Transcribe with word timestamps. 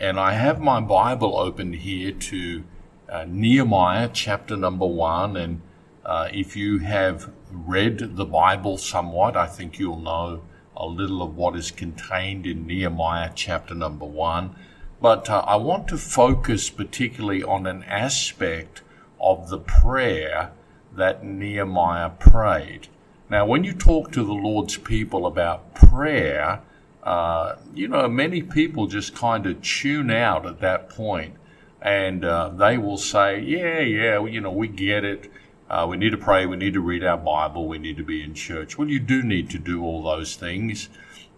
And 0.00 0.20
I 0.20 0.34
have 0.34 0.60
my 0.60 0.80
Bible 0.80 1.36
open 1.36 1.72
here 1.72 2.12
to 2.12 2.62
uh, 3.08 3.24
Nehemiah 3.26 4.08
chapter 4.12 4.56
number 4.56 4.86
one. 4.86 5.36
And 5.36 5.60
uh, 6.06 6.28
if 6.32 6.54
you 6.54 6.78
have 6.78 7.32
read 7.50 8.14
the 8.14 8.24
Bible 8.24 8.78
somewhat, 8.78 9.36
I 9.36 9.46
think 9.46 9.80
you'll 9.80 10.00
know 10.00 10.42
a 10.76 10.86
little 10.86 11.20
of 11.20 11.34
what 11.34 11.56
is 11.56 11.72
contained 11.72 12.46
in 12.46 12.64
Nehemiah 12.64 13.32
chapter 13.34 13.74
number 13.74 14.04
one. 14.04 14.54
But 15.02 15.28
uh, 15.28 15.40
I 15.44 15.56
want 15.56 15.88
to 15.88 15.98
focus 15.98 16.70
particularly 16.70 17.42
on 17.42 17.66
an 17.66 17.82
aspect 17.82 18.82
of 19.20 19.48
the 19.48 19.58
prayer 19.58 20.52
that 20.94 21.24
Nehemiah 21.24 22.10
prayed. 22.10 22.86
Now, 23.28 23.46
when 23.46 23.64
you 23.64 23.72
talk 23.72 24.12
to 24.12 24.22
the 24.22 24.32
Lord's 24.32 24.76
people 24.76 25.26
about 25.26 25.74
prayer, 25.74 26.62
uh, 27.02 27.56
you 27.74 27.88
know, 27.88 28.08
many 28.08 28.42
people 28.42 28.86
just 28.86 29.14
kind 29.14 29.46
of 29.46 29.62
tune 29.62 30.10
out 30.10 30.46
at 30.46 30.60
that 30.60 30.90
point 30.90 31.34
and 31.80 32.24
uh, 32.24 32.48
they 32.48 32.76
will 32.76 32.98
say, 32.98 33.40
yeah, 33.40 33.80
yeah, 33.80 34.24
you 34.24 34.40
know, 34.40 34.50
we 34.50 34.68
get 34.68 35.04
it. 35.04 35.30
Uh, 35.70 35.86
we 35.88 35.96
need 35.96 36.10
to 36.10 36.18
pray. 36.18 36.46
We 36.46 36.56
need 36.56 36.74
to 36.74 36.80
read 36.80 37.04
our 37.04 37.18
Bible. 37.18 37.68
We 37.68 37.78
need 37.78 37.96
to 37.98 38.04
be 38.04 38.22
in 38.22 38.34
church. 38.34 38.76
Well, 38.76 38.88
you 38.88 38.98
do 38.98 39.22
need 39.22 39.50
to 39.50 39.58
do 39.58 39.82
all 39.84 40.02
those 40.02 40.34
things. 40.34 40.88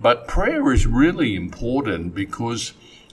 But 0.01 0.29
prayer 0.29 0.73
is 0.73 0.87
really 0.87 1.35
important 1.35 2.15
because 2.15 2.73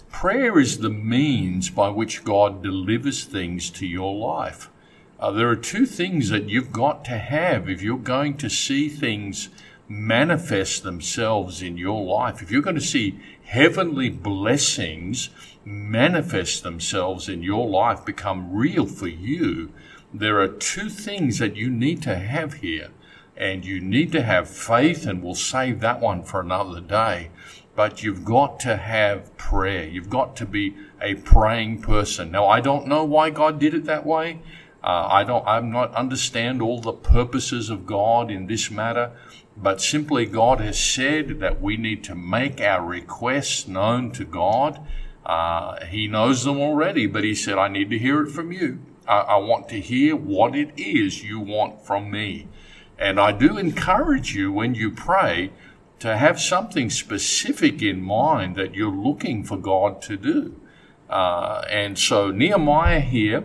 prayer 0.09 0.57
is 0.57 0.77
the 0.77 0.89
means 0.89 1.69
by 1.69 1.89
which 1.89 2.23
God 2.23 2.63
delivers 2.63 3.25
things 3.25 3.69
to 3.71 3.85
your 3.85 4.15
life. 4.15 4.69
Uh, 5.19 5.31
there 5.31 5.49
are 5.49 5.55
two 5.55 5.85
things 5.85 6.29
that 6.29 6.47
you've 6.47 6.71
got 6.71 7.03
to 7.05 7.17
have 7.17 7.67
if 7.67 7.81
you're 7.81 7.97
going 7.97 8.37
to 8.37 8.49
see 8.49 8.87
things 8.87 9.49
manifest 9.87 10.83
themselves 10.83 11.61
in 11.61 11.77
your 11.77 12.03
life, 12.03 12.41
if 12.41 12.51
you're 12.51 12.61
going 12.61 12.75
to 12.75 12.81
see 12.81 13.19
heavenly 13.43 14.09
blessings 14.09 15.29
manifest 15.63 16.63
themselves 16.63 17.27
in 17.29 17.43
your 17.43 17.67
life, 17.67 18.05
become 18.05 18.53
real 18.53 18.85
for 18.85 19.07
you, 19.07 19.71
there 20.13 20.39
are 20.39 20.47
two 20.47 20.89
things 20.89 21.39
that 21.39 21.55
you 21.55 21.69
need 21.69 22.01
to 22.01 22.15
have 22.15 22.55
here. 22.55 22.89
And 23.35 23.63
you 23.63 23.79
need 23.79 24.11
to 24.13 24.23
have 24.23 24.49
faith, 24.49 25.05
and 25.05 25.21
we'll 25.21 25.35
save 25.35 25.79
that 25.81 25.99
one 25.99 26.23
for 26.23 26.39
another 26.39 26.81
day. 26.81 27.29
But 27.75 28.01
you've 28.01 28.25
got 28.25 28.59
to 28.61 28.77
have 28.77 29.37
prayer. 29.37 29.87
You've 29.87 30.09
got 30.09 30.35
to 30.37 30.45
be 30.47 30.75
a 30.99 31.13
praying 31.13 31.83
person. 31.83 32.31
Now, 32.31 32.47
I 32.47 32.61
don't 32.61 32.87
know 32.87 33.03
why 33.03 33.29
God 33.29 33.59
did 33.59 33.75
it 33.75 33.85
that 33.85 34.07
way. 34.07 34.39
Uh, 34.83 35.07
I 35.11 35.23
don't, 35.23 35.45
I'm 35.45 35.71
not 35.71 35.93
understand 35.93 36.63
all 36.63 36.81
the 36.81 36.93
purposes 36.93 37.69
of 37.69 37.85
God 37.85 38.31
in 38.31 38.47
this 38.47 38.71
matter, 38.71 39.11
but 39.61 39.81
simply 39.81 40.25
God 40.25 40.59
has 40.59 40.79
said 40.79 41.39
that 41.39 41.61
we 41.61 41.77
need 41.77 42.03
to 42.05 42.15
make 42.15 42.61
our 42.61 42.85
requests 42.85 43.67
known 43.67 44.11
to 44.11 44.23
God. 44.23 44.79
Uh, 45.25 45.83
he 45.85 46.07
knows 46.07 46.43
them 46.43 46.59
already, 46.59 47.07
but 47.07 47.23
He 47.23 47.33
said, 47.33 47.57
I 47.57 47.67
need 47.67 47.89
to 47.89 47.97
hear 47.97 48.21
it 48.21 48.31
from 48.31 48.51
you. 48.51 48.79
I, 49.07 49.17
I 49.17 49.35
want 49.37 49.67
to 49.69 49.79
hear 49.79 50.15
what 50.15 50.55
it 50.55 50.71
is 50.77 51.23
you 51.23 51.39
want 51.39 51.85
from 51.85 52.11
me. 52.11 52.47
And 52.99 53.19
I 53.19 53.31
do 53.31 53.57
encourage 53.57 54.35
you 54.35 54.51
when 54.51 54.75
you 54.75 54.91
pray 54.91 55.51
to 55.99 56.17
have 56.17 56.39
something 56.39 56.89
specific 56.89 57.81
in 57.81 58.01
mind 58.01 58.55
that 58.55 58.75
you're 58.75 58.91
looking 58.91 59.43
for 59.43 59.57
God 59.57 60.01
to 60.03 60.17
do. 60.17 60.55
Uh, 61.09 61.63
and 61.69 61.97
so 61.97 62.31
Nehemiah 62.31 62.99
here 62.99 63.43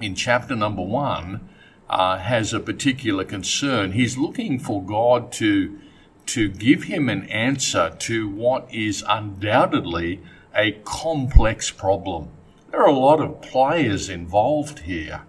in 0.00 0.14
chapter 0.14 0.56
number 0.56 0.82
one 0.82 1.47
uh, 1.88 2.18
has 2.18 2.52
a 2.52 2.60
particular 2.60 3.24
concern. 3.24 3.92
He's 3.92 4.18
looking 4.18 4.58
for 4.58 4.82
God 4.82 5.32
to 5.32 5.78
to 6.26 6.50
give 6.50 6.82
him 6.84 7.08
an 7.08 7.24
answer 7.30 7.90
to 7.98 8.28
what 8.28 8.68
is 8.70 9.02
undoubtedly 9.08 10.20
a 10.54 10.72
complex 10.84 11.70
problem. 11.70 12.28
There 12.70 12.82
are 12.82 12.88
a 12.88 12.92
lot 12.92 13.20
of 13.20 13.40
players 13.40 14.10
involved 14.10 14.80
here. 14.80 15.22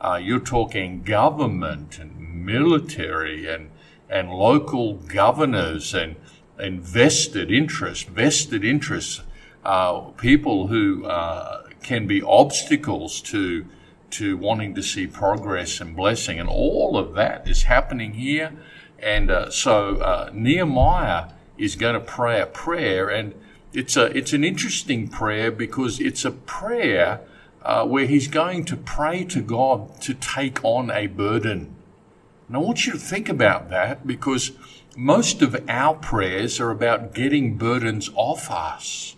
Uh, 0.00 0.20
you're 0.22 0.38
talking 0.38 1.02
government 1.02 1.98
and 1.98 2.44
military 2.44 3.48
and 3.48 3.70
and 4.08 4.30
local 4.30 4.94
governors 4.94 5.94
and, 5.94 6.16
vested 6.80 7.50
interests, 7.50 8.04
vested 8.04 8.64
interests, 8.64 9.22
uh, 9.64 9.98
people 10.12 10.68
who 10.68 11.04
uh, 11.04 11.64
can 11.82 12.06
be 12.06 12.22
obstacles 12.22 13.20
to 13.20 13.66
to 14.14 14.36
wanting 14.36 14.74
to 14.74 14.82
see 14.82 15.06
progress 15.06 15.80
and 15.80 15.96
blessing. 15.96 16.38
And 16.38 16.48
all 16.48 16.96
of 16.96 17.14
that 17.14 17.48
is 17.48 17.64
happening 17.64 18.14
here. 18.14 18.52
And 18.98 19.30
uh, 19.30 19.50
so 19.50 19.96
uh, 19.96 20.30
Nehemiah 20.32 21.30
is 21.58 21.76
going 21.76 21.94
to 21.94 22.00
pray 22.00 22.40
a 22.40 22.46
prayer. 22.46 23.08
And 23.08 23.34
it's, 23.72 23.96
a, 23.96 24.06
it's 24.16 24.32
an 24.32 24.44
interesting 24.44 25.08
prayer 25.08 25.50
because 25.50 26.00
it's 26.00 26.24
a 26.24 26.30
prayer 26.30 27.20
uh, 27.62 27.86
where 27.86 28.06
he's 28.06 28.28
going 28.28 28.64
to 28.66 28.76
pray 28.76 29.24
to 29.24 29.40
God 29.40 30.00
to 30.02 30.14
take 30.14 30.64
on 30.64 30.90
a 30.90 31.06
burden. 31.06 31.74
And 32.48 32.56
I 32.56 32.60
want 32.60 32.86
you 32.86 32.92
to 32.92 32.98
think 32.98 33.28
about 33.28 33.70
that 33.70 34.06
because 34.06 34.52
most 34.96 35.42
of 35.42 35.56
our 35.68 35.94
prayers 35.94 36.60
are 36.60 36.70
about 36.70 37.14
getting 37.14 37.56
burdens 37.56 38.10
off 38.14 38.50
us. 38.50 39.16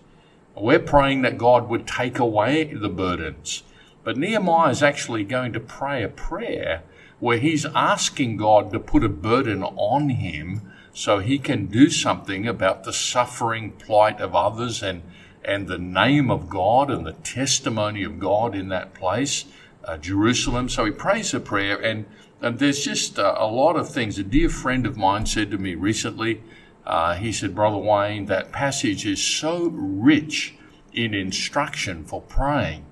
We're 0.55 0.79
praying 0.79 1.23
that 1.23 1.37
God 1.37 1.69
would 1.69 1.87
take 1.87 2.19
away 2.19 2.65
the 2.65 2.89
burdens. 2.89 3.63
But 4.07 4.17
Nehemiah 4.17 4.71
is 4.71 4.85
actually 4.85 5.25
going 5.25 5.53
to 5.55 5.59
pray 5.59 6.05
a 6.05 6.09
prayer 6.09 6.85
where 7.19 7.39
he's 7.39 7.67
asking 7.67 8.37
God 8.37 8.71
to 8.71 8.79
put 8.79 9.03
a 9.03 9.09
burden 9.09 9.65
on 9.65 10.11
him 10.11 10.71
so 10.95 11.19
he 11.19 11.41
can 11.41 11.67
do 11.67 11.91
something 11.91 12.47
about 12.47 12.85
the 12.85 12.93
suffering 12.93 13.73
plight 13.73 14.21
of 14.21 14.33
others 14.33 14.81
and, 14.81 15.03
and 15.45 15.67
the 15.67 15.77
name 15.79 16.31
of 16.31 16.49
God 16.49 16.89
and 16.89 17.05
the 17.05 17.15
testimony 17.15 18.05
of 18.05 18.21
God 18.21 18.55
in 18.55 18.69
that 18.69 18.95
place, 18.95 19.47
uh, 19.83 19.97
Jerusalem. 19.97 20.69
So 20.69 20.85
he 20.85 20.93
prays 20.93 21.35
a 21.35 21.41
prayer, 21.41 21.77
and, 21.77 22.07
and 22.41 22.61
there's 22.61 22.85
just 22.85 23.19
a 23.19 23.47
lot 23.47 23.75
of 23.75 23.91
things. 23.91 24.21
A 24.21 24.23
dear 24.23 24.51
friend 24.51 24.87
of 24.87 24.97
mine 24.97 25.27
said 25.27 25.51
to 25.51 25.59
me 25.59 25.75
recently, 25.75 26.43
uh, 26.85 27.17
he 27.17 27.33
said, 27.33 27.57
Brother 27.57 27.79
Wayne, 27.79 28.27
that 28.27 28.53
passage 28.53 29.05
is 29.05 29.21
so 29.21 29.65
rich 29.67 30.55
in 30.93 31.13
instruction 31.13 32.05
for 32.05 32.23
praying. 32.23 32.86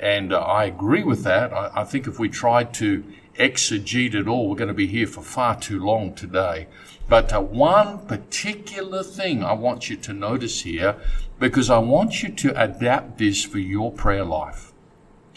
And 0.00 0.32
uh, 0.32 0.38
I 0.38 0.64
agree 0.64 1.04
with 1.04 1.24
that. 1.24 1.52
I, 1.52 1.70
I, 1.82 1.84
think 1.84 2.06
if 2.06 2.18
we 2.18 2.30
tried 2.30 2.72
to 2.74 3.04
exegete 3.38 4.14
it 4.14 4.26
all, 4.26 4.48
we're 4.48 4.56
going 4.56 4.68
to 4.68 4.74
be 4.74 4.86
here 4.86 5.06
for 5.06 5.20
far 5.20 5.60
too 5.60 5.78
long 5.78 6.14
today. 6.14 6.68
But 7.06 7.34
uh, 7.34 7.40
one 7.42 8.06
particular 8.06 9.02
thing 9.02 9.44
I 9.44 9.52
want 9.52 9.90
you 9.90 9.96
to 9.96 10.12
notice 10.14 10.62
here, 10.62 10.96
because 11.38 11.68
I 11.68 11.78
want 11.78 12.22
you 12.22 12.30
to 12.30 12.62
adapt 12.62 13.18
this 13.18 13.44
for 13.44 13.58
your 13.58 13.92
prayer 13.92 14.24
life. 14.24 14.72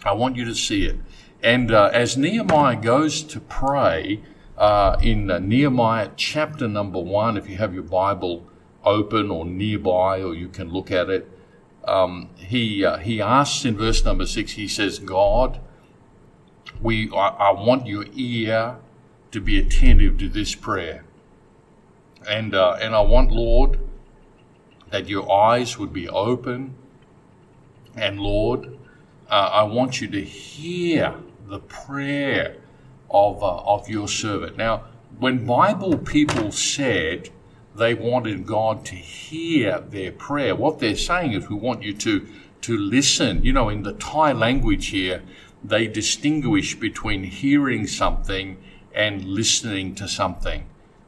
I 0.05 0.13
want 0.13 0.37
you 0.37 0.45
to 0.45 0.55
see 0.55 0.85
it. 0.85 0.97
And 1.41 1.69
uh, 1.69 1.89
as 1.93 2.15
Nehemiah 2.15 2.77
goes 2.77 3.21
to 3.23 3.41
pray 3.41 4.23
uh, 4.57 4.95
in 5.01 5.29
uh, 5.29 5.39
Nehemiah 5.39 6.11
chapter 6.15 6.69
number 6.69 6.99
one, 6.99 7.35
if 7.35 7.49
you 7.49 7.57
have 7.57 7.73
your 7.73 7.83
Bible 7.83 8.47
open 8.85 9.29
or 9.29 9.43
nearby, 9.43 10.21
or 10.21 10.33
you 10.33 10.47
can 10.47 10.69
look 10.69 10.89
at 10.89 11.09
it, 11.09 11.29
um, 11.85 12.29
he 12.35 12.85
uh, 12.85 12.97
he 12.97 13.21
asks 13.21 13.65
in 13.65 13.77
verse 13.77 14.03
number 14.05 14.25
six. 14.25 14.53
He 14.53 14.67
says, 14.67 14.99
"God, 14.99 15.59
we 16.81 17.09
I, 17.11 17.27
I, 17.27 17.51
want 17.51 17.87
your 17.87 18.05
ear 18.13 18.77
to 19.31 19.41
be 19.41 19.59
attentive 19.59 20.17
to 20.19 20.29
this 20.29 20.55
prayer, 20.55 21.03
and 22.27 22.55
uh, 22.55 22.77
and 22.81 22.95
I 22.95 23.01
want 23.01 23.31
Lord 23.31 23.79
that 24.91 25.09
your 25.09 25.29
eyes 25.31 25.77
would 25.77 25.91
be 25.91 26.07
open, 26.07 26.75
and 27.95 28.19
Lord, 28.19 28.77
uh, 29.29 29.49
I 29.51 29.63
want 29.63 29.99
you 29.99 30.07
to 30.07 30.23
hear 30.23 31.15
the 31.47 31.59
prayer 31.59 32.57
of 33.09 33.43
uh, 33.43 33.57
of 33.57 33.89
your 33.89 34.07
servant." 34.07 34.55
Now, 34.55 34.85
when 35.19 35.45
Bible 35.45 35.97
people 35.97 36.53
said 36.53 37.29
they 37.75 37.93
wanted 37.93 38.45
God 38.45 38.85
to 38.85 38.95
hear 38.95 39.79
their 39.79 40.11
prayer. 40.11 40.55
What 40.55 40.79
they're 40.79 40.95
saying 40.95 41.33
is, 41.33 41.49
we 41.49 41.55
want 41.55 41.83
you 41.83 41.93
to, 41.93 42.27
to 42.61 42.77
listen. 42.77 43.43
You 43.43 43.53
know, 43.53 43.69
in 43.69 43.83
the 43.83 43.93
Thai 43.93 44.33
language 44.33 44.87
here, 44.87 45.23
they 45.63 45.87
distinguish 45.87 46.75
between 46.75 47.23
hearing 47.23 47.87
something 47.87 48.57
and 48.93 49.25
listening 49.25 49.95
to 49.95 50.07
something. 50.07 50.65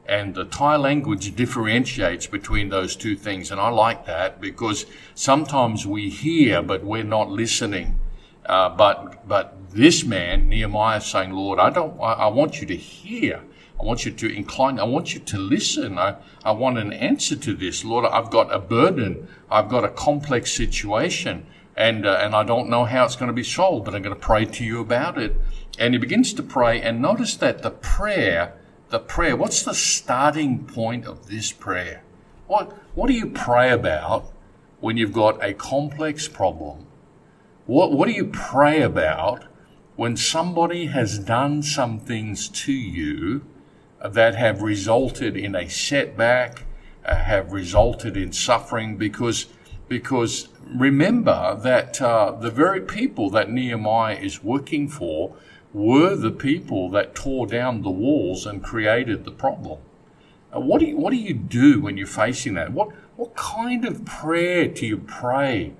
And 0.07 0.35
the 0.35 0.45
Thai 0.45 0.75
language 0.75 1.35
differentiates 1.35 2.27
between 2.27 2.69
those 2.69 2.95
two 2.95 3.15
things. 3.15 3.51
And 3.51 3.59
I 3.59 3.69
like 3.69 4.05
that 4.05 4.39
because 4.39 4.85
sometimes 5.15 5.85
we 5.85 6.09
hear, 6.09 6.61
but 6.61 6.83
we're 6.83 7.03
not 7.03 7.29
listening. 7.29 7.99
Uh, 8.45 8.69
but 8.69 9.27
but 9.27 9.57
this 9.71 10.03
man 10.03 10.47
Nehemiah 10.49 10.97
is 10.97 11.05
saying, 11.05 11.31
Lord, 11.31 11.57
I 11.59 11.71
don't. 11.71 11.99
I, 11.99 12.13
I, 12.13 12.27
want 12.27 12.61
you 12.61 12.67
to 12.67 12.75
hear. 12.75 13.41
I 13.79 13.83
want 13.83 14.05
you 14.05 14.11
to 14.11 14.33
incline. 14.33 14.79
I 14.79 14.83
want 14.83 15.13
you 15.13 15.19
to 15.19 15.37
listen. 15.37 15.97
I, 15.97 16.15
I 16.43 16.51
want 16.51 16.77
an 16.77 16.93
answer 16.93 17.35
to 17.35 17.53
this, 17.53 17.83
Lord. 17.83 18.05
I've 18.05 18.31
got 18.31 18.53
a 18.53 18.59
burden. 18.59 19.27
I've 19.51 19.69
got 19.69 19.83
a 19.83 19.89
complex 19.89 20.51
situation, 20.53 21.45
and 21.75 22.05
uh, 22.05 22.19
and 22.21 22.33
I 22.35 22.43
don't 22.43 22.69
know 22.69 22.85
how 22.85 23.05
it's 23.05 23.15
going 23.15 23.27
to 23.27 23.33
be 23.33 23.43
solved. 23.43 23.85
But 23.85 23.95
I'm 23.95 24.01
going 24.01 24.15
to 24.15 24.21
pray 24.21 24.45
to 24.45 24.63
you 24.63 24.79
about 24.79 25.17
it. 25.17 25.35
And 25.77 25.93
he 25.93 25.97
begins 25.97 26.33
to 26.33 26.43
pray, 26.43 26.81
and 26.81 27.01
notice 27.01 27.35
that 27.37 27.63
the 27.63 27.71
prayer, 27.71 28.53
the 28.89 28.99
prayer. 28.99 29.35
What's 29.35 29.63
the 29.63 29.73
starting 29.73 30.65
point 30.65 31.05
of 31.05 31.27
this 31.27 31.51
prayer? 31.51 32.03
What 32.47 32.71
what 32.95 33.07
do 33.07 33.13
you 33.13 33.27
pray 33.27 33.71
about 33.71 34.31
when 34.79 34.95
you've 34.95 35.13
got 35.13 35.43
a 35.43 35.53
complex 35.53 36.27
problem? 36.27 36.85
What, 37.65 37.91
what 37.91 38.07
do 38.07 38.13
you 38.13 38.25
pray 38.27 38.81
about 38.81 39.45
when 39.95 40.15
somebody 40.15 40.85
has 40.87 41.17
done 41.17 41.63
some 41.63 41.99
things 41.99 42.47
to 42.49 42.71
you 42.71 43.41
that 44.09 44.35
have 44.35 44.61
resulted 44.61 45.35
in 45.37 45.55
a 45.55 45.69
setback, 45.69 46.63
uh, 47.05 47.15
have 47.15 47.51
resulted 47.51 48.17
in 48.17 48.31
suffering? 48.31 48.97
Because, 48.97 49.47
because 49.87 50.49
remember 50.65 51.57
that 51.61 52.01
uh, 52.01 52.31
the 52.31 52.51
very 52.51 52.81
people 52.81 53.29
that 53.31 53.49
Nehemiah 53.49 54.15
is 54.15 54.43
working 54.43 54.87
for 54.87 55.35
were 55.73 56.15
the 56.15 56.31
people 56.31 56.89
that 56.89 57.15
tore 57.15 57.45
down 57.45 57.81
the 57.81 57.89
walls 57.89 58.45
and 58.45 58.63
created 58.63 59.25
the 59.25 59.31
problem. 59.31 59.79
Uh, 60.55 60.59
what 60.61 60.79
do 60.79 60.85
you, 60.85 60.97
what 60.97 61.11
do 61.11 61.17
you 61.17 61.33
do 61.33 61.81
when 61.81 61.97
you're 61.97 62.07
facing 62.07 62.53
that? 62.53 62.71
What 62.71 62.89
what 63.17 63.35
kind 63.35 63.85
of 63.85 64.05
prayer 64.05 64.67
do 64.67 64.85
you 64.85 64.97
pray 64.97 65.73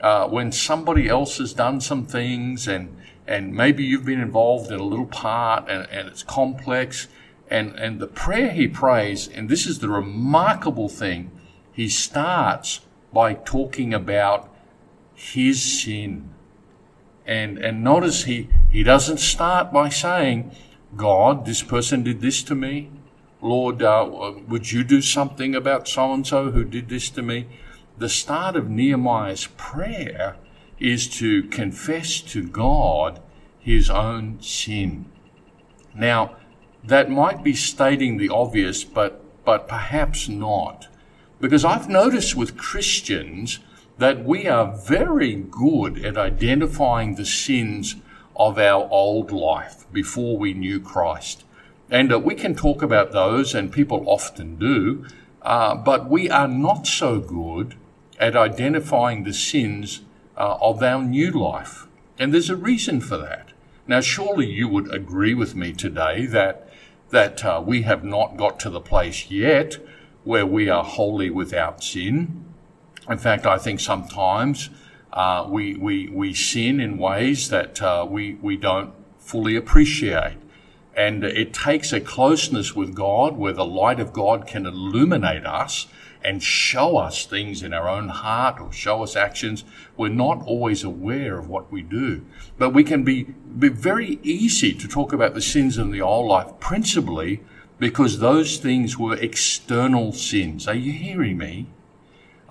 uh, 0.00 0.26
when 0.28 0.50
somebody 0.50 1.08
else 1.08 1.38
has 1.38 1.52
done 1.52 1.80
some 1.80 2.04
things 2.04 2.66
and 2.66 2.96
and 3.26 3.54
maybe 3.54 3.84
you've 3.84 4.04
been 4.04 4.20
involved 4.20 4.72
in 4.72 4.80
a 4.80 4.84
little 4.84 5.06
part 5.06 5.68
and, 5.68 5.88
and 5.90 6.08
it's 6.08 6.22
complex 6.22 7.06
and 7.50 7.78
and 7.78 8.00
the 8.00 8.06
prayer 8.06 8.50
he 8.50 8.68
prays 8.68 9.28
and 9.28 9.48
this 9.48 9.66
is 9.66 9.78
the 9.80 9.88
remarkable 9.88 10.88
thing 10.88 11.30
he 11.72 11.88
starts 11.88 12.80
by 13.12 13.34
talking 13.34 13.92
about 13.92 14.48
his 15.14 15.82
sin 15.82 16.28
and 17.26 17.58
and 17.58 17.82
notice 17.82 18.24
he 18.24 18.48
he 18.70 18.82
doesn't 18.82 19.18
start 19.18 19.72
by 19.72 19.88
saying 19.88 20.50
god 20.96 21.44
this 21.44 21.62
person 21.62 22.02
did 22.02 22.20
this 22.20 22.42
to 22.42 22.54
me 22.54 22.90
Lord, 23.42 23.82
uh, 23.82 24.34
would 24.48 24.70
you 24.70 24.84
do 24.84 25.00
something 25.00 25.54
about 25.54 25.88
so 25.88 26.12
and 26.12 26.26
so 26.26 26.50
who 26.50 26.64
did 26.64 26.88
this 26.88 27.08
to 27.10 27.22
me? 27.22 27.46
The 27.96 28.08
start 28.08 28.54
of 28.54 28.68
Nehemiah's 28.68 29.46
prayer 29.56 30.36
is 30.78 31.08
to 31.18 31.44
confess 31.44 32.20
to 32.20 32.46
God 32.46 33.20
his 33.58 33.88
own 33.88 34.40
sin. 34.42 35.06
Now, 35.94 36.36
that 36.84 37.10
might 37.10 37.42
be 37.42 37.54
stating 37.54 38.16
the 38.16 38.28
obvious, 38.28 38.84
but, 38.84 39.22
but 39.44 39.68
perhaps 39.68 40.28
not. 40.28 40.88
Because 41.40 41.64
I've 41.64 41.88
noticed 41.88 42.36
with 42.36 42.56
Christians 42.56 43.60
that 43.98 44.24
we 44.24 44.46
are 44.48 44.76
very 44.76 45.34
good 45.34 46.04
at 46.04 46.16
identifying 46.16 47.14
the 47.14 47.26
sins 47.26 47.96
of 48.34 48.58
our 48.58 48.88
old 48.90 49.30
life 49.30 49.84
before 49.92 50.38
we 50.38 50.54
knew 50.54 50.80
Christ. 50.80 51.44
And 51.90 52.12
uh, 52.12 52.18
we 52.18 52.34
can 52.34 52.54
talk 52.54 52.82
about 52.82 53.12
those, 53.12 53.54
and 53.54 53.72
people 53.72 54.04
often 54.06 54.56
do, 54.56 55.04
uh, 55.42 55.74
but 55.74 56.08
we 56.08 56.30
are 56.30 56.48
not 56.48 56.86
so 56.86 57.18
good 57.20 57.74
at 58.18 58.36
identifying 58.36 59.24
the 59.24 59.34
sins 59.34 60.00
uh, 60.36 60.56
of 60.60 60.82
our 60.82 61.02
new 61.02 61.30
life. 61.30 61.86
And 62.18 62.32
there's 62.32 62.50
a 62.50 62.56
reason 62.56 63.00
for 63.00 63.16
that. 63.18 63.48
Now, 63.86 64.00
surely 64.00 64.46
you 64.46 64.68
would 64.68 64.92
agree 64.94 65.34
with 65.34 65.54
me 65.54 65.72
today 65.72 66.26
that, 66.26 66.69
that 67.10 67.44
uh, 67.44 67.62
we 67.64 67.82
have 67.82 68.04
not 68.04 68.36
got 68.36 68.58
to 68.60 68.70
the 68.70 68.80
place 68.80 69.30
yet 69.30 69.76
where 70.24 70.46
we 70.46 70.68
are 70.68 70.84
wholly 70.84 71.30
without 71.30 71.82
sin. 71.82 72.44
In 73.08 73.18
fact, 73.18 73.46
I 73.46 73.58
think 73.58 73.80
sometimes 73.80 74.70
uh, 75.12 75.46
we, 75.48 75.74
we, 75.74 76.08
we 76.08 76.34
sin 76.34 76.80
in 76.80 76.98
ways 76.98 77.48
that 77.48 77.82
uh, 77.82 78.06
we, 78.08 78.34
we 78.34 78.56
don't 78.56 78.92
fully 79.18 79.56
appreciate. 79.56 80.36
And 80.96 81.24
it 81.24 81.54
takes 81.54 81.92
a 81.92 82.00
closeness 82.00 82.74
with 82.74 82.94
God 82.94 83.36
where 83.36 83.52
the 83.52 83.64
light 83.64 84.00
of 84.00 84.12
God 84.12 84.46
can 84.46 84.66
illuminate 84.66 85.46
us 85.46 85.86
and 86.22 86.42
show 86.42 86.98
us 86.98 87.24
things 87.24 87.62
in 87.62 87.72
our 87.72 87.88
own 87.88 88.08
heart 88.08 88.60
or 88.60 88.72
show 88.72 89.02
us 89.02 89.16
actions. 89.16 89.64
We're 89.96 90.08
not 90.08 90.42
always 90.46 90.84
aware 90.84 91.38
of 91.38 91.48
what 91.48 91.72
we 91.72 91.82
do. 91.82 92.24
But 92.58 92.70
we 92.70 92.84
can 92.84 93.04
be, 93.04 93.24
be 93.58 93.68
very 93.68 94.18
easy 94.22 94.72
to 94.74 94.88
talk 94.88 95.12
about 95.12 95.34
the 95.34 95.40
sins 95.40 95.78
in 95.78 95.90
the 95.90 96.02
old 96.02 96.28
life, 96.28 96.48
principally 96.60 97.40
because 97.78 98.18
those 98.18 98.58
things 98.58 98.98
were 98.98 99.16
external 99.16 100.12
sins. 100.12 100.68
Are 100.68 100.74
you 100.74 100.92
hearing 100.92 101.38
me? 101.38 101.66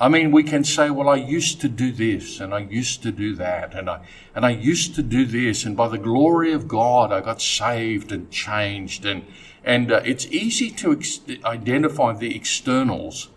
I 0.01 0.07
mean, 0.07 0.31
we 0.31 0.44
can 0.44 0.63
say, 0.63 0.90
well, 0.90 1.10
I 1.10 1.16
used 1.16 1.60
to 1.60 1.68
do 1.68 1.92
this 1.92 2.40
and 2.40 2.54
I 2.54 2.60
used 2.60 3.04
to 3.04 3.12
do 3.12 3.36
that 3.36 3.75
and 3.75 3.90
I, 3.90 4.00
and 4.34 4.46
I 4.46 4.51
used 4.51 4.96
to 4.96 5.04
do 5.04 5.25
this 5.25 5.66
and 5.66 5.75
by 5.75 5.90
the 5.90 5.98
glory 5.98 6.54
of 6.54 6.69
God, 6.69 7.12
I 7.12 7.19
got 7.19 7.42
saved 7.42 8.13
and 8.13 8.31
changed 8.31 9.06
and, 9.06 9.25
and 9.62 9.92
uh, 9.92 10.01
it's 10.06 10.25
easy 10.28 10.69
to 10.72 10.94
ex- 10.94 11.19
identify 11.44 12.13
the 12.13 12.34
externals, 12.34 13.28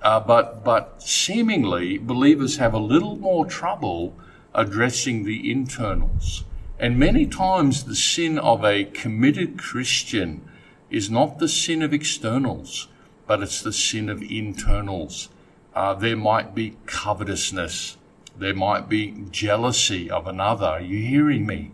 uh, 0.00 0.20
but, 0.20 0.62
but 0.62 1.02
seemingly 1.02 1.98
believers 1.98 2.58
have 2.58 2.72
a 2.72 2.78
little 2.78 3.16
more 3.16 3.44
trouble 3.44 4.14
addressing 4.54 5.24
the 5.24 5.50
internals. 5.50 6.44
And 6.78 6.98
many 6.98 7.26
times 7.26 7.82
the 7.82 7.96
sin 7.96 8.38
of 8.38 8.64
a 8.64 8.84
committed 8.84 9.58
Christian 9.58 10.48
is 10.88 11.10
not 11.10 11.40
the 11.40 11.48
sin 11.48 11.82
of 11.82 11.92
externals, 11.92 12.86
but 13.26 13.42
it's 13.42 13.60
the 13.60 13.72
sin 13.72 14.08
of 14.08 14.22
internals. 14.22 15.28
Uh, 15.74 15.94
there 15.94 16.16
might 16.16 16.54
be 16.54 16.76
covetousness. 16.86 17.96
There 18.38 18.54
might 18.54 18.88
be 18.88 19.24
jealousy 19.30 20.10
of 20.10 20.26
another. 20.26 20.66
Are 20.66 20.80
you 20.80 20.98
hearing 20.98 21.46
me? 21.46 21.70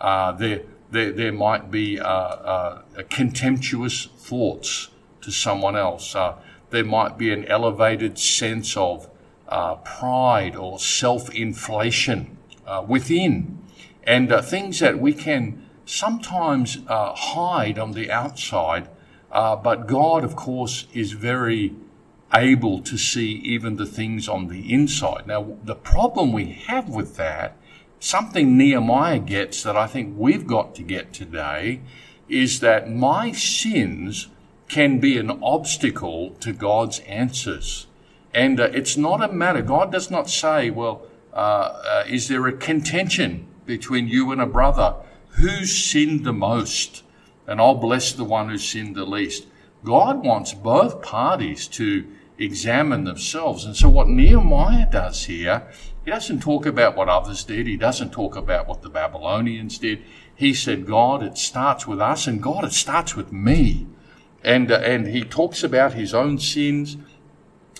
Uh, 0.00 0.32
there, 0.32 0.62
there, 0.90 1.12
there 1.12 1.32
might 1.32 1.70
be 1.70 1.98
uh, 2.00 2.06
uh 2.06 2.82
contemptuous 3.08 4.06
thoughts 4.16 4.88
to 5.22 5.30
someone 5.30 5.76
else. 5.76 6.14
Uh, 6.14 6.36
there 6.70 6.84
might 6.84 7.18
be 7.18 7.32
an 7.32 7.44
elevated 7.46 8.18
sense 8.18 8.76
of 8.76 9.10
uh, 9.48 9.74
pride 9.76 10.54
or 10.54 10.78
self-inflation 10.78 12.36
within, 12.86 13.58
and 14.04 14.32
things 14.44 14.78
that 14.78 15.00
we 15.00 15.12
can 15.12 15.66
sometimes 15.84 16.78
hide 16.88 17.76
on 17.76 17.90
the 17.92 18.08
outside. 18.08 18.88
but 19.32 19.88
God, 19.88 20.22
of 20.22 20.36
course, 20.36 20.86
is 20.94 21.10
very 21.10 21.74
able 22.32 22.80
to 22.82 22.96
see 22.96 23.32
even 23.32 23.76
the 23.76 23.86
things 23.86 24.28
on 24.28 24.48
the 24.48 24.72
inside. 24.72 25.26
Now, 25.26 25.56
the 25.64 25.74
problem 25.74 26.32
we 26.32 26.52
have 26.66 26.88
with 26.88 27.16
that, 27.16 27.56
something 27.98 28.56
Nehemiah 28.56 29.18
gets 29.18 29.62
that 29.62 29.76
I 29.76 29.86
think 29.86 30.14
we've 30.16 30.46
got 30.46 30.74
to 30.76 30.82
get 30.82 31.12
today, 31.12 31.80
is 32.28 32.60
that 32.60 32.90
my 32.90 33.32
sins 33.32 34.28
can 34.68 35.00
be 35.00 35.18
an 35.18 35.30
obstacle 35.42 36.30
to 36.40 36.52
God's 36.52 37.00
answers. 37.00 37.88
And 38.32 38.60
uh, 38.60 38.70
it's 38.72 38.96
not 38.96 39.22
a 39.22 39.32
matter, 39.32 39.62
God 39.62 39.90
does 39.90 40.10
not 40.10 40.30
say, 40.30 40.70
well, 40.70 41.06
uh, 41.32 41.36
uh, 41.36 42.04
is 42.08 42.28
there 42.28 42.46
a 42.46 42.52
contention 42.52 43.46
between 43.66 44.08
you 44.08 44.30
and 44.30 44.40
a 44.40 44.46
brother? 44.46 44.94
Who 45.40 45.64
sinned 45.64 46.24
the 46.24 46.32
most? 46.32 47.02
And 47.46 47.60
I'll 47.60 47.74
bless 47.74 48.12
the 48.12 48.24
one 48.24 48.48
who 48.48 48.58
sinned 48.58 48.94
the 48.94 49.04
least. 49.04 49.46
God 49.84 50.24
wants 50.24 50.54
both 50.54 51.02
parties 51.02 51.66
to 51.68 52.06
examine 52.40 53.04
themselves. 53.04 53.64
And 53.64 53.76
so 53.76 53.88
what 53.88 54.08
Nehemiah 54.08 54.88
does 54.90 55.26
here, 55.26 55.68
he 56.04 56.10
doesn't 56.10 56.40
talk 56.40 56.66
about 56.66 56.96
what 56.96 57.08
others 57.08 57.44
did. 57.44 57.66
He 57.66 57.76
doesn't 57.76 58.10
talk 58.10 58.34
about 58.34 58.66
what 58.66 58.82
the 58.82 58.88
Babylonians 58.88 59.78
did. 59.78 60.02
He 60.34 60.54
said, 60.54 60.86
God, 60.86 61.22
it 61.22 61.36
starts 61.36 61.86
with 61.86 62.00
us, 62.00 62.26
and 62.26 62.42
God, 62.42 62.64
it 62.64 62.72
starts 62.72 63.14
with 63.14 63.30
me. 63.30 63.86
And, 64.42 64.72
uh, 64.72 64.76
and 64.76 65.06
he 65.06 65.22
talks 65.22 65.62
about 65.62 65.92
his 65.92 66.14
own 66.14 66.38
sins. 66.38 66.96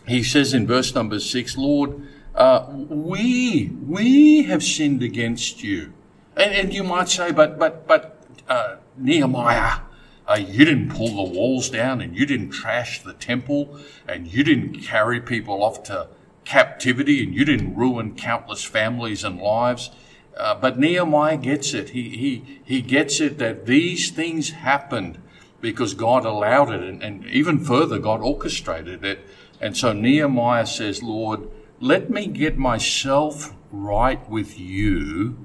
He 0.07 0.23
says 0.23 0.53
in 0.53 0.67
verse 0.67 0.95
number 0.95 1.21
six, 1.21 1.57
Lord, 1.57 2.07
uh, 2.35 2.67
we, 2.71 3.71
we 3.87 4.43
have 4.43 4.63
sinned 4.63 5.03
against 5.03 5.63
you. 5.63 5.95
And, 6.37 6.53
and 6.53 6.75
you 6.75 6.85
might 6.85 7.09
say, 7.09 7.33
but, 7.33 7.59
but, 7.59 7.87
but, 7.87 8.23
uh, 8.47 8.77
Nehemiah, 8.99 9.81
uh, 10.31 10.37
you 10.37 10.65
didn't 10.65 10.91
pull 10.91 11.09
the 11.09 11.37
walls 11.37 11.69
down 11.69 12.01
and 12.01 12.17
you 12.17 12.25
didn't 12.25 12.51
trash 12.51 13.03
the 13.03 13.15
temple 13.15 13.77
and 14.07 14.29
you 14.29 14.45
didn't 14.45 14.81
carry 14.81 15.21
people 15.21 15.65
off 15.65 15.83
to 15.83 16.07
captivity 16.45 17.23
and 17.25 17.35
you 17.35 17.45
didn't 17.45 17.75
ruin 17.75 18.15
countless 18.15 18.63
families 18.63 19.25
and 19.25 19.41
lives. 19.41 19.91
Uh, 20.37 20.55
but 20.55 20.79
Nehemiah 20.79 21.37
gets 21.37 21.75
it. 21.75 21.91
He, 21.91 22.11
he, 22.11 22.61
he 22.65 22.81
gets 22.81 23.21
it 23.21 23.39
that 23.39 23.67
these 23.67 24.11
things 24.11 24.51
happened 24.51 25.21
because 25.61 25.95
God 25.95 26.25
allowed 26.25 26.71
it. 26.71 26.81
And, 26.81 27.03
and 27.03 27.27
even 27.27 27.59
further, 27.59 27.99
God 27.99 28.21
orchestrated 28.21 29.05
it. 29.05 29.27
And 29.61 29.77
so 29.77 29.93
Nehemiah 29.93 30.67
says, 30.67 31.03
Lord, 31.03 31.49
let 31.81 32.09
me 32.09 32.29
get 32.29 32.57
myself 32.57 33.53
right 33.73 34.27
with 34.31 34.61
you 34.61 35.45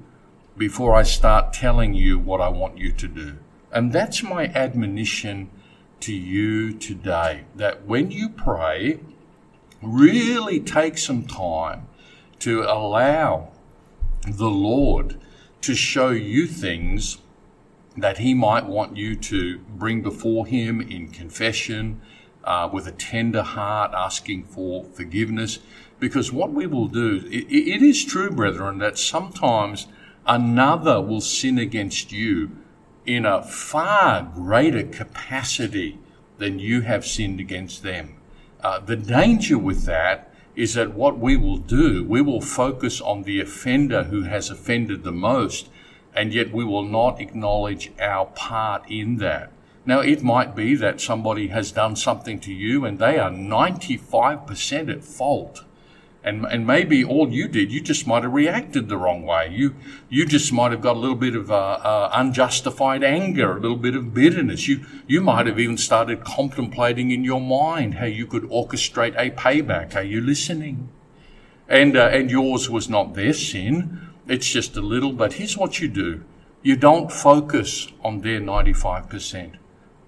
before 0.56 0.94
I 0.94 1.02
start 1.02 1.52
telling 1.52 1.92
you 1.92 2.20
what 2.20 2.40
I 2.40 2.48
want 2.48 2.78
you 2.78 2.92
to 2.92 3.08
do. 3.08 3.38
And 3.76 3.92
that's 3.92 4.22
my 4.22 4.46
admonition 4.46 5.50
to 6.00 6.14
you 6.14 6.72
today 6.72 7.44
that 7.56 7.84
when 7.84 8.10
you 8.10 8.30
pray, 8.30 9.00
really 9.82 10.60
take 10.60 10.96
some 10.96 11.26
time 11.26 11.86
to 12.38 12.62
allow 12.62 13.52
the 14.26 14.48
Lord 14.48 15.20
to 15.60 15.74
show 15.74 16.08
you 16.08 16.46
things 16.46 17.18
that 17.98 18.16
He 18.16 18.32
might 18.32 18.64
want 18.64 18.96
you 18.96 19.14
to 19.14 19.58
bring 19.58 20.00
before 20.00 20.46
Him 20.46 20.80
in 20.80 21.08
confession, 21.08 22.00
uh, 22.44 22.70
with 22.72 22.86
a 22.86 22.92
tender 22.92 23.42
heart, 23.42 23.92
asking 23.94 24.44
for 24.44 24.84
forgiveness. 24.84 25.58
Because 26.00 26.32
what 26.32 26.50
we 26.50 26.66
will 26.66 26.88
do, 26.88 27.16
it, 27.26 27.44
it 27.52 27.82
is 27.82 28.06
true, 28.06 28.30
brethren, 28.30 28.78
that 28.78 28.96
sometimes 28.96 29.86
another 30.26 30.98
will 31.02 31.20
sin 31.20 31.58
against 31.58 32.10
you 32.10 32.52
in 33.06 33.24
a 33.24 33.42
far 33.42 34.22
greater 34.34 34.82
capacity 34.82 35.98
than 36.38 36.58
you 36.58 36.82
have 36.82 37.06
sinned 37.06 37.40
against 37.40 37.82
them. 37.82 38.16
Uh, 38.60 38.80
the 38.80 38.96
danger 38.96 39.56
with 39.56 39.84
that 39.84 40.30
is 40.54 40.74
that 40.74 40.94
what 40.94 41.18
we 41.18 41.36
will 41.36 41.58
do, 41.58 42.04
we 42.04 42.20
will 42.20 42.40
focus 42.40 43.00
on 43.00 43.22
the 43.22 43.40
offender 43.40 44.04
who 44.04 44.22
has 44.22 44.50
offended 44.50 45.04
the 45.04 45.12
most, 45.12 45.68
and 46.14 46.32
yet 46.32 46.52
we 46.52 46.64
will 46.64 46.82
not 46.82 47.20
acknowledge 47.20 47.92
our 48.00 48.26
part 48.26 48.82
in 48.90 49.18
that. 49.18 49.52
Now, 49.84 50.00
it 50.00 50.22
might 50.22 50.56
be 50.56 50.74
that 50.74 51.00
somebody 51.00 51.48
has 51.48 51.70
done 51.70 51.94
something 51.94 52.40
to 52.40 52.52
you 52.52 52.84
and 52.84 52.98
they 52.98 53.18
are 53.18 53.30
95% 53.30 54.90
at 54.90 55.04
fault 55.04 55.62
and 56.26 56.44
and 56.44 56.66
maybe 56.66 57.04
all 57.04 57.28
you 57.32 57.46
did, 57.46 57.70
you 57.70 57.80
just 57.80 58.06
might 58.06 58.24
have 58.24 58.32
reacted 58.32 58.88
the 58.88 58.96
wrong 58.98 59.22
way. 59.22 59.48
You 59.50 59.76
you 60.08 60.26
just 60.26 60.52
might 60.52 60.72
have 60.72 60.82
got 60.82 60.96
a 60.96 60.98
little 60.98 61.16
bit 61.16 61.36
of 61.36 61.50
uh, 61.50 61.54
uh, 61.54 62.10
unjustified 62.12 63.04
anger, 63.04 63.56
a 63.56 63.60
little 63.60 63.76
bit 63.76 63.94
of 63.94 64.12
bitterness. 64.12 64.66
You 64.66 64.84
you 65.06 65.20
might 65.20 65.46
have 65.46 65.60
even 65.60 65.78
started 65.78 66.24
contemplating 66.24 67.12
in 67.12 67.22
your 67.22 67.40
mind 67.40 67.94
how 67.94 68.06
you 68.06 68.26
could 68.26 68.42
orchestrate 68.50 69.14
a 69.16 69.30
payback. 69.30 69.94
Are 69.94 70.02
you 70.02 70.20
listening? 70.20 70.88
And 71.68 71.96
uh, 71.96 72.08
and 72.12 72.28
yours 72.28 72.68
was 72.68 72.88
not 72.88 73.14
their 73.14 73.32
sin. 73.32 74.00
It's 74.26 74.50
just 74.50 74.76
a 74.76 74.80
little. 74.80 75.12
But 75.12 75.34
here's 75.34 75.56
what 75.56 75.80
you 75.80 75.86
do: 75.86 76.24
you 76.62 76.76
don't 76.76 77.12
focus 77.12 77.88
on 78.02 78.22
their 78.22 78.40
ninety 78.40 78.72
five 78.72 79.08
percent. 79.08 79.54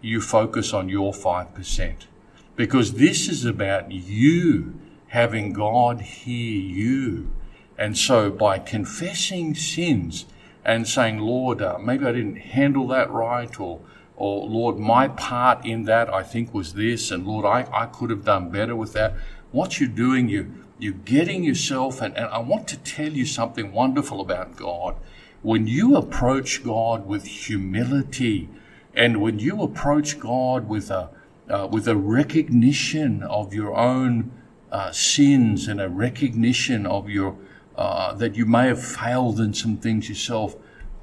You 0.03 0.21
focus 0.21 0.73
on 0.73 0.89
your 0.89 1.15
five 1.15 1.55
percent, 1.55 2.09
because 2.57 2.95
this 2.95 3.29
is 3.29 3.45
about 3.45 3.93
you 3.93 4.75
having 5.09 5.53
God 5.53 6.01
hear 6.01 6.61
you. 6.61 7.31
And 7.77 7.97
so 7.97 8.31
by 8.31 8.59
confessing 8.59 9.55
sins 9.55 10.27
and 10.65 10.87
saying, 10.87 11.19
Lord, 11.19 11.63
uh, 11.63 11.79
maybe 11.79 12.05
I 12.07 12.13
didn't 12.13 12.37
handle 12.37 12.87
that 12.89 13.11
right, 13.11 13.59
or, 13.61 13.81
or 14.17 14.49
Lord, 14.49 14.79
my 14.79 15.09
part 15.09 15.65
in 15.65 15.85
that 15.85 16.13
I 16.13 16.23
think 16.23 16.53
was 16.53 16.75
this, 16.75 17.11
and 17.11 17.27
Lord, 17.27 17.47
I, 17.47 17.69
I 17.73 17.87
could 17.87 18.11
have 18.11 18.25
done 18.25 18.51
better 18.51 18.77
with 18.77 18.93
that. 18.95 19.15
What 19.53 19.81
you're 19.81 19.89
doing, 19.89 20.29
you, 20.29 20.53
you're 20.79 20.93
getting 20.93 21.45
yourself, 21.45 22.03
and, 22.03 22.17
and 22.17 22.27
I 22.27 22.39
want 22.39 22.69
to 22.69 22.77
tell 22.79 23.13
you 23.13 23.25
something 23.25 23.73
wonderful 23.73 24.21
about 24.21 24.57
God. 24.57 24.97
When 25.43 25.67
you 25.67 25.97
approach 25.97 26.65
God 26.65 27.07
with 27.07 27.25
humility, 27.25 28.49
and 28.93 29.23
when 29.23 29.39
you 29.39 29.63
approach 29.63 30.19
God 30.19 30.69
with 30.69 30.91
a 30.91 31.11
uh, 31.49 31.67
with 31.67 31.89
a 31.89 31.97
recognition 31.97 33.23
of 33.23 33.55
your 33.55 33.75
own 33.75 34.31
uh, 34.71 34.93
sins 34.93 35.69
and 35.69 35.81
a 35.81 35.89
recognition 35.89 36.87
of 36.87 37.09
your 37.09 37.37
uh, 37.77 38.13
that 38.15 38.35
you 38.35 38.45
may 38.45 38.67
have 38.67 38.85
failed 38.85 39.39
in 39.39 39.55
some 39.55 39.77
things 39.77 40.09
yourself. 40.09 40.57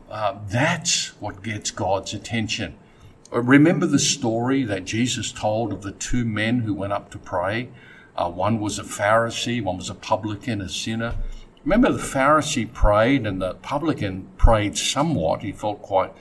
Uh, 0.10 0.38
that's 0.48 1.20
what 1.22 1.42
gets 1.42 1.72
God's 1.72 2.14
attention. 2.14 2.76
Uh, 3.34 3.42
remember 3.42 3.86
the 3.86 4.00
story 4.00 4.64
that 4.64 4.86
Jesus 4.86 5.32
told 5.32 5.72
of 5.72 5.82
the 5.82 5.94
two 5.94 6.26
men 6.26 6.60
who 6.60 6.74
went 6.74 6.94
up 6.94 7.10
to 7.12 7.18
pray. 7.18 7.70
Uh, 8.18 8.30
one 8.30 8.60
was 8.60 8.78
a 8.78 8.84
Pharisee, 8.84 9.64
one 9.64 9.78
was 9.78 9.90
a 9.90 9.96
publican, 9.96 10.62
a 10.62 10.70
sinner. 10.70 11.16
Remember, 11.64 11.92
the 11.92 12.04
Pharisee 12.04 12.72
prayed, 12.72 13.26
and 13.26 13.42
the 13.42 13.56
publican 13.56 14.28
prayed 14.38 14.78
somewhat. 14.78 15.42
He 15.42 15.52
felt 15.52 15.82
quite 15.82 16.14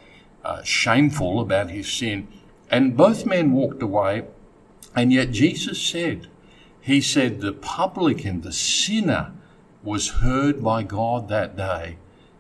uh, 0.44 0.62
shameful 0.62 1.40
about 1.40 1.70
his 1.70 1.92
sin, 1.92 2.28
and 2.70 2.96
both 2.96 3.26
men 3.26 3.52
walked 3.52 3.82
away. 3.82 4.24
And 4.96 5.12
yet 5.12 5.32
Jesus 5.32 5.82
said, 5.82 6.28
he 6.84 7.00
said 7.00 7.40
the 7.40 7.54
publican, 7.54 8.42
the 8.42 8.52
sinner, 8.52 9.32
was 9.82 10.20
heard 10.20 10.62
by 10.62 10.82
God 10.82 11.30
that 11.30 11.56
day, 11.56 11.96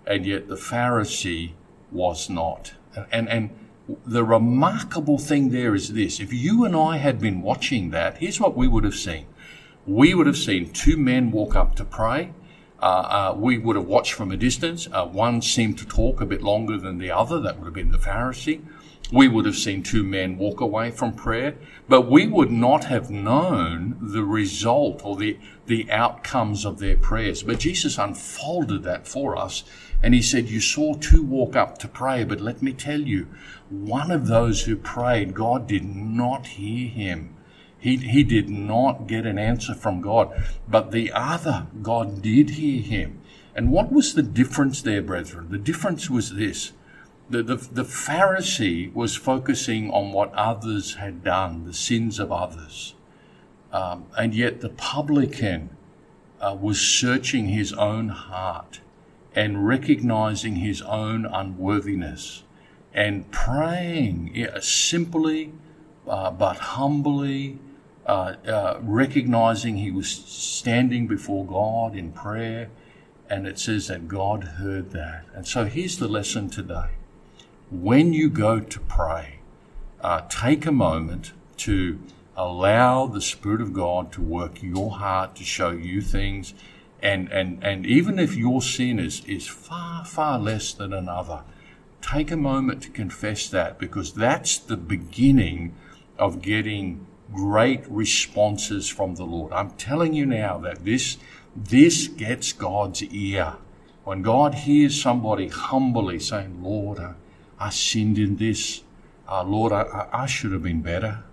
and 0.06 0.26
yet 0.26 0.48
the 0.48 0.56
Pharisee 0.56 1.52
was 1.90 2.28
not. 2.28 2.74
And, 3.10 3.26
and 3.30 3.50
the 4.04 4.22
remarkable 4.22 5.16
thing 5.16 5.48
there 5.48 5.74
is 5.74 5.94
this 5.94 6.20
if 6.20 6.30
you 6.30 6.66
and 6.66 6.76
I 6.76 6.98
had 6.98 7.18
been 7.20 7.40
watching 7.40 7.88
that, 7.90 8.18
here's 8.18 8.38
what 8.38 8.54
we 8.54 8.68
would 8.68 8.84
have 8.84 8.94
seen. 8.94 9.24
We 9.86 10.12
would 10.12 10.26
have 10.26 10.36
seen 10.36 10.70
two 10.74 10.98
men 10.98 11.30
walk 11.30 11.56
up 11.56 11.74
to 11.76 11.84
pray. 11.84 12.34
Uh, 12.82 12.84
uh, 13.32 13.36
we 13.38 13.56
would 13.56 13.76
have 13.76 13.86
watched 13.86 14.12
from 14.12 14.30
a 14.30 14.36
distance. 14.36 14.88
Uh, 14.92 15.06
one 15.06 15.40
seemed 15.40 15.78
to 15.78 15.86
talk 15.86 16.20
a 16.20 16.26
bit 16.26 16.42
longer 16.42 16.76
than 16.76 16.98
the 16.98 17.10
other. 17.10 17.40
That 17.40 17.58
would 17.58 17.64
have 17.64 17.74
been 17.74 17.92
the 17.92 17.98
Pharisee 17.98 18.60
we 19.12 19.28
would 19.28 19.44
have 19.44 19.56
seen 19.56 19.82
two 19.82 20.02
men 20.02 20.38
walk 20.38 20.60
away 20.60 20.90
from 20.90 21.12
prayer, 21.12 21.54
but 21.88 22.10
we 22.10 22.26
would 22.26 22.50
not 22.50 22.84
have 22.84 23.10
known 23.10 23.96
the 24.00 24.24
result 24.24 25.02
or 25.04 25.16
the, 25.16 25.38
the 25.66 25.90
outcomes 25.90 26.64
of 26.64 26.78
their 26.78 26.96
prayers. 26.96 27.42
But 27.42 27.58
Jesus 27.58 27.98
unfolded 27.98 28.82
that 28.84 29.06
for 29.06 29.36
us, 29.36 29.62
and 30.02 30.14
he 30.14 30.22
said, 30.22 30.48
You 30.48 30.60
saw 30.60 30.94
two 30.94 31.22
walk 31.22 31.54
up 31.54 31.78
to 31.78 31.88
pray, 31.88 32.24
but 32.24 32.40
let 32.40 32.62
me 32.62 32.72
tell 32.72 33.00
you, 33.00 33.26
one 33.68 34.10
of 34.10 34.26
those 34.26 34.62
who 34.62 34.76
prayed, 34.76 35.34
God 35.34 35.66
did 35.66 35.84
not 35.84 36.46
hear 36.46 36.88
him. 36.88 37.36
He, 37.78 37.98
he 37.98 38.24
did 38.24 38.48
not 38.48 39.06
get 39.06 39.26
an 39.26 39.38
answer 39.38 39.74
from 39.74 40.00
God, 40.00 40.32
but 40.66 40.90
the 40.90 41.12
other, 41.12 41.66
God 41.82 42.22
did 42.22 42.50
hear 42.50 42.80
him. 42.80 43.20
And 43.54 43.70
what 43.70 43.92
was 43.92 44.14
the 44.14 44.22
difference 44.22 44.80
there, 44.80 45.02
brethren? 45.02 45.48
The 45.50 45.58
difference 45.58 46.08
was 46.08 46.34
this 46.34 46.72
the, 47.28 47.42
the, 47.42 47.56
the 47.56 47.84
Pharisee 47.84 48.92
was 48.92 49.16
focusing 49.16 49.90
on 49.90 50.12
what 50.12 50.32
others 50.34 50.96
had 50.96 51.24
done, 51.24 51.64
the 51.64 51.72
sins 51.72 52.18
of 52.18 52.30
others. 52.30 52.94
Um, 53.72 54.06
and 54.16 54.34
yet 54.34 54.60
the 54.60 54.68
publican 54.68 55.70
uh, 56.40 56.56
was 56.60 56.80
searching 56.80 57.48
his 57.48 57.72
own 57.72 58.10
heart 58.10 58.80
and 59.34 59.66
recognizing 59.66 60.56
his 60.56 60.82
own 60.82 61.24
unworthiness 61.26 62.44
and 62.92 63.28
praying 63.32 64.30
yeah, 64.34 64.58
simply 64.60 65.52
uh, 66.06 66.30
but 66.30 66.56
humbly, 66.56 67.58
uh, 68.06 68.34
uh 68.46 68.78
recognizing 68.82 69.78
he 69.78 69.90
was 69.90 70.08
standing 70.08 71.06
before 71.06 71.44
God 71.46 71.96
in 71.96 72.12
prayer. 72.12 72.68
And 73.28 73.46
it 73.46 73.58
says 73.58 73.88
that 73.88 74.06
God 74.06 74.44
heard 74.44 74.90
that. 74.90 75.24
And 75.34 75.48
so 75.48 75.64
here's 75.64 75.98
the 75.98 76.06
lesson 76.06 76.50
today 76.50 76.90
when 77.70 78.12
you 78.12 78.28
go 78.28 78.60
to 78.60 78.80
pray, 78.80 79.40
uh, 80.00 80.22
take 80.28 80.66
a 80.66 80.72
moment 80.72 81.32
to 81.56 81.98
allow 82.36 83.06
the 83.06 83.20
Spirit 83.20 83.60
of 83.60 83.72
God 83.72 84.12
to 84.12 84.20
work 84.20 84.62
your 84.62 84.92
heart 84.92 85.36
to 85.36 85.44
show 85.44 85.70
you 85.70 86.00
things. 86.00 86.54
And, 87.02 87.30
and, 87.30 87.62
and 87.62 87.86
even 87.86 88.18
if 88.18 88.34
your 88.34 88.62
sin 88.62 88.98
is, 88.98 89.24
is 89.26 89.46
far, 89.46 90.04
far 90.04 90.38
less 90.38 90.72
than 90.72 90.92
another, 90.92 91.42
take 92.02 92.30
a 92.30 92.36
moment 92.36 92.82
to 92.82 92.90
confess 92.90 93.48
that 93.48 93.78
because 93.78 94.12
that's 94.14 94.58
the 94.58 94.76
beginning 94.76 95.74
of 96.18 96.42
getting 96.42 97.06
great 97.32 97.84
responses 97.88 98.88
from 98.88 99.14
the 99.14 99.24
Lord. 99.24 99.52
I'm 99.52 99.70
telling 99.72 100.12
you 100.12 100.26
now 100.26 100.58
that 100.58 100.84
this, 100.84 101.18
this 101.56 102.08
gets 102.08 102.52
God's 102.52 103.02
ear. 103.02 103.54
When 104.04 104.22
God 104.22 104.54
hears 104.54 105.00
somebody 105.00 105.48
humbly 105.48 106.18
saying, 106.18 106.62
Lord, 106.62 107.00
I 107.64 107.70
sinned 107.70 108.18
in 108.18 108.36
this. 108.36 108.82
Uh, 109.26 109.42
Lord, 109.42 109.72
I, 109.72 110.06
I, 110.12 110.26
should 110.26 110.52
have 110.52 110.62
been 110.62 110.82
better. 110.82 111.24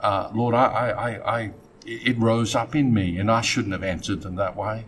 Uh, 0.00 0.30
Lord, 0.34 0.54
I, 0.54 0.66
I, 0.66 1.38
I, 1.38 1.50
it 1.86 2.18
rose 2.18 2.54
up 2.54 2.74
in 2.74 2.92
me 2.92 3.16
and 3.16 3.30
I 3.30 3.40
shouldn't 3.40 3.72
have 3.72 3.82
answered 3.82 4.20
them 4.20 4.34
that 4.36 4.54
way. 4.54 4.84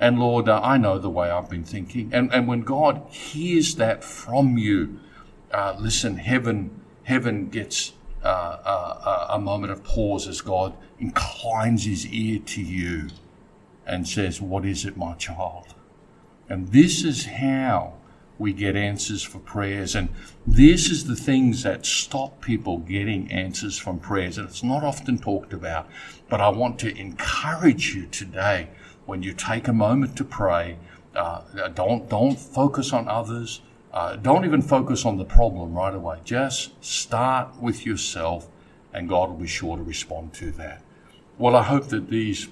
And 0.00 0.18
Lord, 0.18 0.48
uh, 0.48 0.58
I 0.64 0.78
know 0.78 0.98
the 0.98 1.10
way 1.10 1.28
I've 1.28 1.50
been 1.50 1.64
thinking. 1.64 2.08
And, 2.14 2.32
and 2.32 2.48
when 2.48 2.62
God 2.62 3.02
hears 3.10 3.74
that 3.74 4.02
from 4.02 4.56
you, 4.56 5.00
uh, 5.52 5.76
listen, 5.78 6.16
heaven, 6.16 6.80
heaven 7.02 7.50
gets 7.50 7.92
uh, 8.24 8.26
uh, 8.26 9.26
a 9.28 9.38
moment 9.38 9.70
of 9.70 9.84
pause 9.84 10.26
as 10.26 10.40
God 10.40 10.72
inclines 10.98 11.84
his 11.84 12.06
ear 12.06 12.38
to 12.38 12.62
you 12.62 13.10
and 13.86 14.08
says, 14.08 14.40
What 14.40 14.64
is 14.64 14.86
it, 14.86 14.96
my 14.96 15.12
child? 15.14 15.74
And 16.48 16.68
this 16.68 17.04
is 17.04 17.26
how 17.26 17.98
we 18.42 18.52
get 18.52 18.74
answers 18.76 19.22
for 19.30 19.40
prayers. 19.54 19.96
And 19.96 20.08
this 20.46 20.90
is 20.90 21.00
the 21.04 21.16
things 21.30 21.62
that 21.62 21.86
stop 21.86 22.40
people 22.40 22.76
getting 22.78 23.22
answers 23.44 23.78
from 23.78 23.98
prayers. 23.98 24.38
And 24.38 24.48
it's 24.48 24.64
not 24.72 24.82
often 24.84 25.18
talked 25.18 25.52
about, 25.52 25.84
but 26.30 26.40
I 26.40 26.48
want 26.60 26.78
to 26.80 26.88
encourage 27.06 27.94
you 27.94 28.06
today 28.06 28.68
when 29.06 29.22
you 29.22 29.32
take 29.34 29.68
a 29.68 29.72
moment 29.72 30.16
to 30.16 30.24
pray 30.24 30.76
Uh, 31.14 31.68
don't 31.74 32.08
don't 32.08 32.38
focus 32.38 32.92
on 32.92 33.06
others. 33.20 33.60
Uh, 33.92 34.16
don't 34.28 34.44
even 34.46 34.62
focus 34.62 35.04
on 35.04 35.18
the 35.18 35.24
problem 35.24 35.68
right 35.82 35.94
away. 35.94 36.16
Just 36.24 36.72
start 36.80 37.46
with 37.60 37.84
yourself, 37.84 38.48
and 38.94 39.08
God 39.08 39.28
will 39.28 39.42
be 39.46 39.52
sure 39.60 39.76
to 39.76 39.84
respond 39.84 40.32
to 40.40 40.46
that. 40.52 40.80
Well, 41.38 41.54
I 41.54 41.64
hope 41.72 41.88
that 41.88 42.08
these 42.08 42.48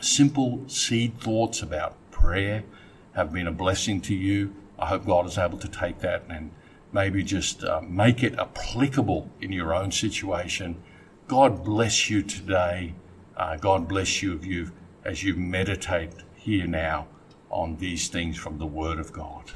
simple 0.00 0.50
seed 0.66 1.12
thoughts 1.18 1.62
about 1.62 1.92
prayer 2.10 2.62
have 3.14 3.32
been 3.32 3.46
a 3.46 3.56
blessing 3.64 4.02
to 4.02 4.14
you. 4.14 4.52
I 4.78 4.86
hope 4.86 5.06
God 5.06 5.26
is 5.26 5.38
able 5.38 5.58
to 5.58 5.68
take 5.68 5.98
that 6.00 6.24
and 6.28 6.50
maybe 6.92 7.22
just 7.22 7.64
uh, 7.64 7.80
make 7.86 8.22
it 8.22 8.38
applicable 8.38 9.30
in 9.40 9.52
your 9.52 9.74
own 9.74 9.90
situation. 9.92 10.82
God 11.26 11.64
bless 11.64 12.08
you 12.08 12.22
today. 12.22 12.94
Uh, 13.36 13.56
God 13.56 13.88
bless 13.88 14.22
you, 14.22 14.40
you 14.42 14.72
as 15.04 15.22
you 15.22 15.34
meditate 15.34 16.12
here 16.34 16.66
now 16.66 17.06
on 17.50 17.76
these 17.76 18.08
things 18.08 18.36
from 18.36 18.58
the 18.58 18.66
Word 18.66 18.98
of 18.98 19.12
God. 19.12 19.52